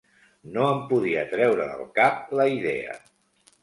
[0.55, 3.01] No em podia treure del cap la idea